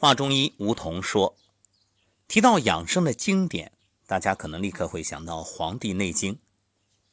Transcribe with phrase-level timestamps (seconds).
[0.00, 1.36] 华中医吴桐说，
[2.28, 3.72] 提到养生的经典，
[4.06, 6.34] 大家可能立刻会想到《黄帝内经》。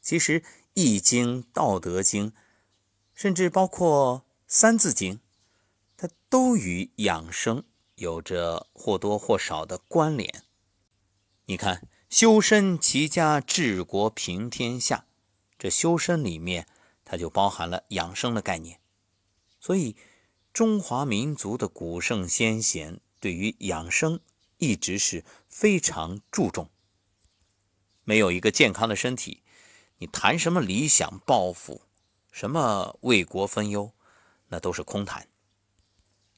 [0.01, 0.41] 其实，
[0.75, 2.29] 《易经》《道德经》，
[3.15, 5.15] 甚至包括《三字经》，
[5.97, 7.63] 它都与养生
[7.95, 10.43] 有着或多或少的关联。
[11.45, 15.07] 你看，“修身齐家治国平天下”，
[15.57, 16.67] 这修身里面，
[17.03, 18.79] 它就包含了养生的概念。
[19.59, 19.95] 所以，
[20.55, 24.21] 中华民族的古圣先贤对于养生
[24.57, 26.69] 一直是非常注重。
[28.05, 29.43] 没有一个健康的身体，
[29.97, 31.81] 你谈什么理想抱负，
[32.31, 33.91] 什么为国分忧，
[34.47, 35.27] 那都是空谈。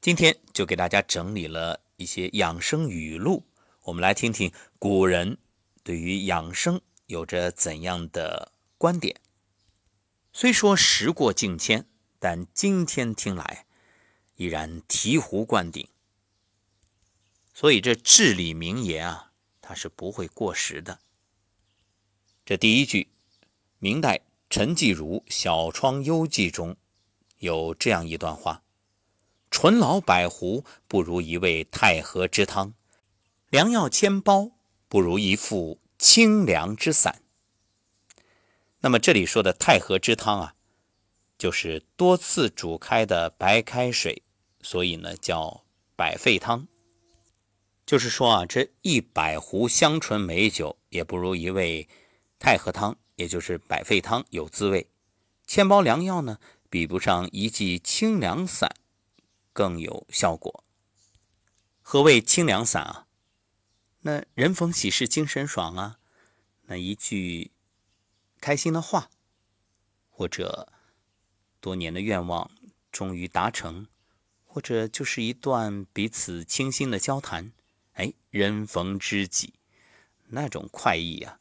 [0.00, 3.44] 今天就给大家整理了一些养生语录，
[3.84, 5.38] 我们来听听古人
[5.84, 9.20] 对于养生有着怎样的观点。
[10.32, 11.86] 虽说时过境迁。
[12.20, 13.64] 但今天听来，
[14.38, 15.86] 依然醍醐灌顶。
[17.52, 21.00] 所以这至理名言啊，它是不会过时的。
[22.46, 23.08] 这第一句，
[23.78, 26.76] 明代陈继儒《小窗幽记》中
[27.38, 28.62] 有这样一段话
[29.50, 32.74] ：“纯老百壶不如一味太和之汤，
[33.50, 34.52] 良药千包
[34.88, 37.22] 不如一副清凉之散。”
[38.80, 40.54] 那么这里说的太和之汤啊。
[41.36, 44.24] 就是多次煮开的白开水，
[44.60, 45.64] 所以呢叫
[45.96, 46.66] 百沸汤。
[47.86, 51.88] 就是说啊，这一百壶香醇美酒也不如一味
[52.38, 54.90] 太和汤，也就是百沸汤有滋味。
[55.46, 58.74] 千包良药呢，比不上一剂清凉散
[59.52, 60.64] 更有效果。
[61.80, 63.06] 何谓清凉散啊？
[64.00, 65.98] 那人逢喜事精神爽啊，
[66.66, 67.52] 那一句
[68.40, 69.10] 开心的话，
[70.10, 70.72] 或者。
[71.60, 72.48] 多年的愿望
[72.92, 73.88] 终于达成，
[74.58, 77.52] 或者就是一段彼此倾心的交谈，
[77.92, 79.54] 哎，人逢知己，
[80.30, 81.38] 那种快意啊，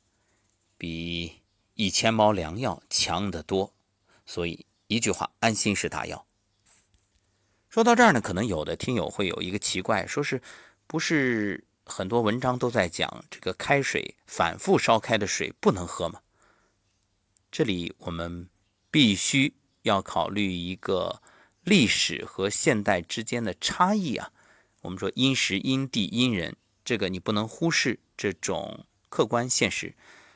[0.77, 1.41] 比
[1.73, 3.73] 一千包良药强得多。
[4.23, 6.27] 所以一句话，安心是大药。
[7.69, 10.39] 说到这儿呢，可能有的听友会有一个奇怪，说是
[10.85, 16.21] 不是很多文章都在讲这个开水反复烧开的水不能喝吗？
[17.49, 18.47] 这里我们
[18.91, 19.55] 必须。
[19.83, 21.21] 要考虑一个
[21.67, 24.31] 历史和现代之间的差异啊。
[24.83, 26.55] 我们说因时因地因人，
[26.85, 29.93] 这个你不能忽视这种客观现实。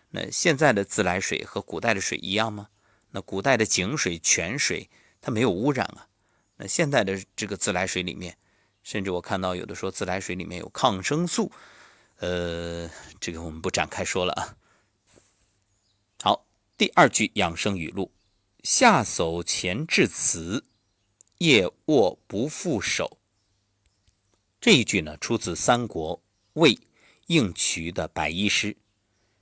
[0.09, 2.67] 那现在的自来水和古代的水一样吗？
[3.11, 4.89] 那古代的井水、泉水
[5.21, 6.09] 它没有污染啊。
[6.57, 8.37] 那现在的这个自来水里面，
[8.83, 11.49] 甚至我看到有的说自来水里面有抗生素，
[12.17, 12.89] 呃，
[13.21, 14.57] 这个我们不展开说了啊。
[16.21, 16.45] 好，
[16.77, 18.11] 第二句养生语录。
[18.63, 20.65] 下叟前致辞，
[21.41, 23.18] 夜卧不复手。
[24.59, 26.22] 这一句呢，出自三国
[26.53, 26.78] 魏
[27.25, 28.78] 应渠的白医师，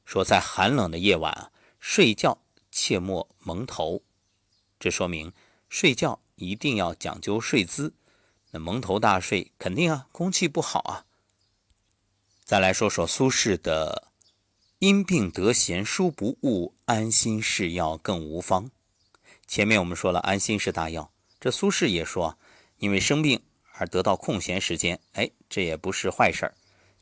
[0.06, 4.02] 说在寒冷的夜晚啊，睡觉切莫蒙头。
[4.80, 5.34] 这说明
[5.68, 7.94] 睡觉一定要讲究睡姿。
[8.52, 11.06] 那蒙头大睡，肯定啊，空气不好啊。
[12.46, 14.08] 再来说说苏轼的
[14.80, 18.72] “因病得闲书不误，安心是药更无方”。
[19.46, 21.12] 前面我们说了，安心是大药。
[21.40, 22.38] 这苏轼也说，
[22.78, 23.42] 因为生病
[23.74, 26.56] 而得到空闲时间，哎，这也不是坏事儿。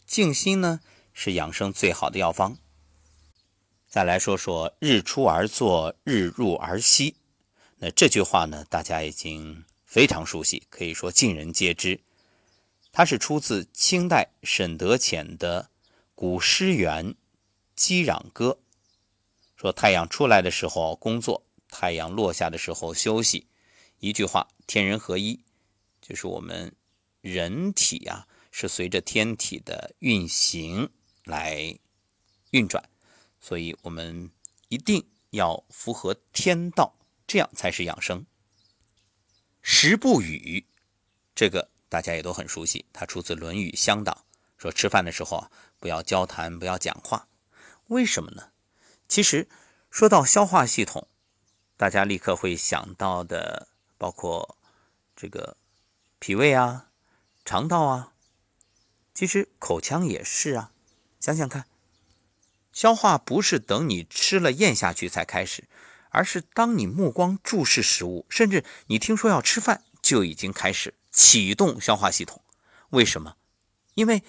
[0.05, 0.79] 静心呢，
[1.13, 2.57] 是养生最好的药方。
[3.87, 7.15] 再来说说“日出而作，日入而息”，
[7.79, 11.99] 那这句话呢，大家已经非常熟悉，可以说尽人皆知。
[12.91, 15.63] 它是出自清代沈德潜的
[16.15, 17.13] 《古诗源·
[17.75, 18.59] 击壤歌》，
[19.59, 21.43] 说太阳出来的时候工作。
[21.69, 23.47] 太阳落下的时候休息，
[23.99, 25.43] 一句话，天人合一，
[26.01, 26.75] 就是我们
[27.21, 30.89] 人体啊，是随着天体的运行
[31.23, 31.77] 来
[32.51, 32.89] 运转，
[33.39, 34.31] 所以我们
[34.69, 38.25] 一定要符合天道，这样才是养生。
[39.61, 40.65] 食不语，
[41.33, 44.25] 这个大家也都很熟悉，它出自《论语·乡党》，
[44.61, 47.27] 说吃饭的时候啊，不要交谈，不要讲话，
[47.87, 48.51] 为什么呢？
[49.07, 49.49] 其实
[49.89, 51.07] 说到消化系统。
[51.79, 53.67] 大家立刻会想到的，
[53.97, 54.57] 包括
[55.15, 55.57] 这个
[56.19, 56.89] 脾胃啊、
[57.43, 58.13] 肠道啊，
[59.13, 60.71] 其实口腔也是啊。
[61.19, 61.65] 想想看，
[62.71, 65.67] 消化不是等你吃了咽下去才开始，
[66.09, 72.41] 而是当你目光注视食物，甚至你听说要吃饭，就已经开始启动消化系统。
[72.91, 73.35] 为什么？
[73.95, 74.23] 因为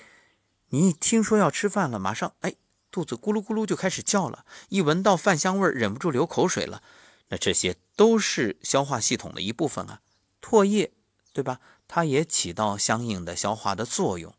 [0.71, 2.55] 你一听说要吃饭了，马上哎，
[2.91, 6.83] 肚子咕噜咕噜就开始叫了，一闻到饭香味，忍不住流口水了。
[7.29, 10.01] 那这些都是消化系统的一部分啊，
[10.41, 10.93] 唾液，
[11.33, 11.61] 对吧？
[11.89, 14.33] 它也起到相应的消化的作用。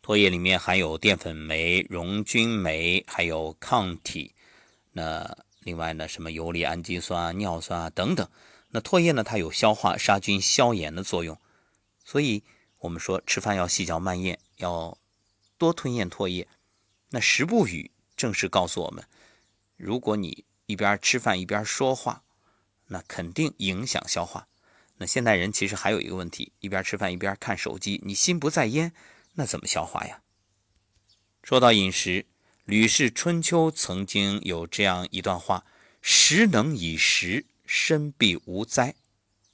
[0.00, 4.36] 唾液里面含有淀粉酶、溶菌酶，还有抗体。
[4.92, 8.28] 那另外呢，什么游离氨基酸啊、尿酸啊等等。
[8.68, 11.36] 那唾液呢，它有消化、杀菌、消炎的作用。
[12.04, 12.44] 所以，
[12.78, 14.96] 我们说吃饭要细嚼慢咽，要
[15.58, 16.46] 多吞咽唾液。
[17.10, 19.04] 那食不语正是告诉我们，
[19.76, 22.22] 如果你一边吃饭一边说话，
[22.86, 24.48] 那肯定影响消化。
[24.96, 28.92] 那现代人其实还有一个问题，一边吃饭一边看手机，你心不在焉。
[29.34, 30.22] 那怎么消化呀？
[31.42, 32.22] 说到饮食，
[32.64, 35.66] 《吕氏春秋》曾经有这样一段话
[36.00, 38.94] ：“食能以食，身必无灾。”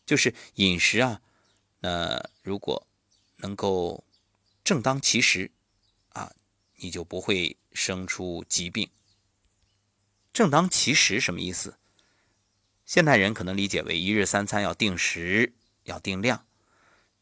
[0.04, 1.22] 就是饮食啊，
[1.80, 2.86] 那如果
[3.36, 4.04] 能够
[4.62, 5.50] 正当其时
[6.10, 6.30] 啊，
[6.76, 8.90] 你就不会生出疾病。
[10.32, 11.78] 正当其时什么意思？
[12.90, 15.52] 现代人可能理解为一日三餐要定时、
[15.84, 16.44] 要定量。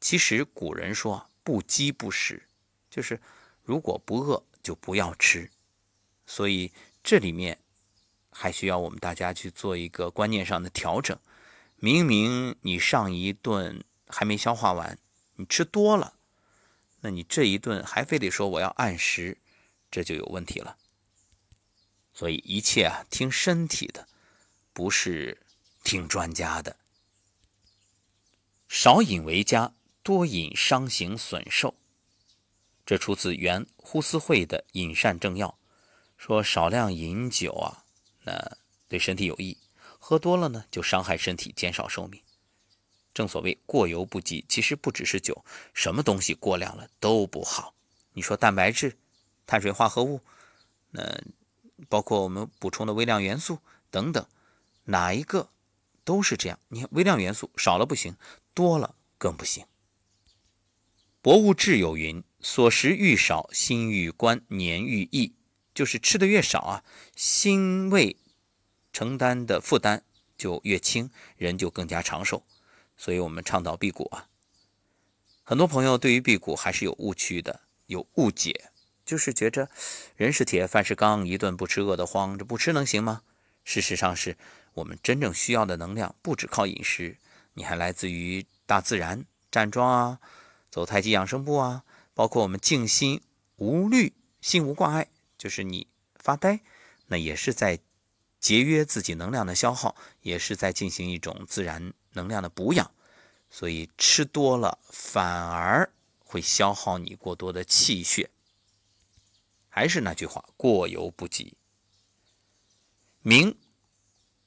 [0.00, 2.44] 其实古人说“不饥不食”。
[2.88, 3.20] 就是
[3.65, 5.50] 如果不饿就不要吃，
[6.25, 6.73] 所以
[7.03, 7.59] 这里面
[8.31, 11.15] 还需要我们大家去做一个观念上的调整。
[11.76, 14.99] 明明你上一顿还没消化完，
[15.35, 16.15] 你吃多了，
[17.03, 19.37] 那你这一顿还非得说我要按时，
[19.91, 20.79] 这就有问题了。
[22.15, 24.09] 所以一切啊，听身体的，
[24.73, 25.43] 不是
[25.88, 26.76] 听专家的。
[28.69, 31.75] 少饮为佳，多饮伤形损寿。
[32.85, 35.49] 这出自原呼思慧的《饮膳正要》，
[36.19, 37.85] 说少量饮酒啊，
[38.25, 39.56] 那对身体有益；
[39.99, 42.23] 喝多了呢，就伤害身体，减少寿命。
[43.14, 45.43] 正所谓过犹不及，其实不只是酒，
[45.73, 47.75] 什么东西过量了都不好。
[48.12, 48.99] 你说蛋白质、
[49.46, 50.20] 碳水化合物，
[50.91, 51.19] 那
[51.88, 53.61] 包括我们补充的微量元素
[53.91, 54.26] 等等，
[54.84, 55.49] 哪一个
[56.08, 56.58] 都是这样。
[56.69, 58.16] 你看微量元素少了不行，
[58.55, 59.66] 多了更不行。
[61.20, 62.25] 博物志有云。
[62.40, 65.34] 所食愈少，心愈宽，年愈易。
[65.75, 66.84] 就是吃的越少啊，
[67.16, 68.16] 心胃
[68.93, 70.05] 承担的负担
[70.37, 72.44] 就越轻，人就更加长寿。
[72.96, 74.28] 所以，我们倡导辟谷啊。
[75.43, 78.70] 很多朋友对于辟谷还是有误区的，有误解，
[79.05, 79.69] 就是觉着
[80.16, 83.22] 人是铁，饭是钢，一顿不吃饿得慌，这不吃能行吗？
[83.69, 84.35] 事实上，是
[84.73, 87.19] 我们真正需要的能量不只靠饮食，
[87.53, 90.20] 你还来自于大自然，站桩啊，
[90.70, 91.85] 走太极养生步啊。
[92.15, 93.20] 包括我们静心
[93.56, 96.61] 无虑，心无挂碍，就是你发呆，
[97.09, 97.79] 那也是在
[98.41, 102.91] 节约自己能量的消耗，也是在进行一种自然能量的补养。
[103.50, 108.31] 所以吃多了反而会消耗你过多的气血。
[109.69, 111.57] 还是那句话，过犹不及。
[113.29, 113.59] 明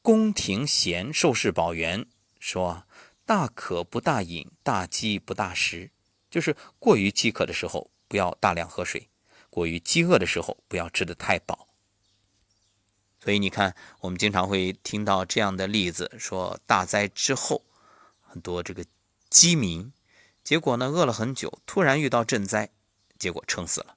[0.01, 2.07] 宫廷贤受事宝元
[2.39, 2.87] 说
[3.27, 5.91] ：“大渴不大饮，大饥不大食。”
[6.31, 9.01] 就是过于饥渴的时候，不要大量喝水；
[9.51, 11.67] 过于饥饿的时候，不要吃得太饱。
[13.19, 17.63] 所以你看，我们经常会听到这样的例子：说大灾之后，
[18.19, 18.83] 很多这个
[19.29, 19.93] 饥民，
[20.43, 22.71] 结果呢饿了很久，突然遇到赈灾，
[23.19, 23.95] 结果撑死了。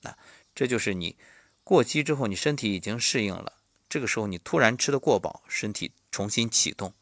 [0.00, 0.16] 那
[0.54, 1.18] 这就是你
[1.62, 3.58] 过饥之后，你身体已经适应了，
[3.92, 6.94] 这个时候你突然吃的过饱，身体重新启动。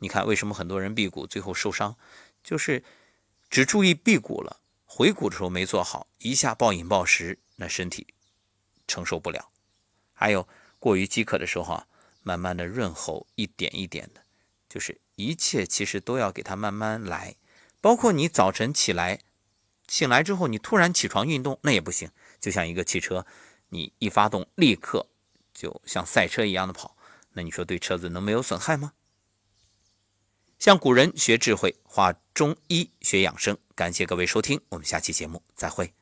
[0.00, 1.96] 你看为什么很多人辟谷最后受伤，
[2.44, 2.84] 就是。
[3.48, 8.08] 只注意辟谷了，回谷的时候没做好，一下暴饮暴食，那身体
[8.86, 9.48] 承受不了。
[10.12, 10.46] 还有
[10.78, 11.86] 过于饥渴的时候啊，
[12.22, 14.20] 慢慢的润喉，一点一点的，
[14.68, 17.36] 就是一切其实都要给它慢慢来。
[17.80, 19.20] 包括你早晨起来，
[19.88, 22.10] 醒来之后你突然起床运动，那也不行。
[22.40, 23.24] 就像一个汽车，
[23.68, 25.08] 你一发动立刻
[25.56, 26.96] 就像赛车一样的跑，
[27.32, 28.92] 那你说对车子能没有损害吗？
[30.58, 33.56] 向古人学智慧，化中医学养生。
[33.74, 35.94] 感谢各位收听，我们下期节目再会。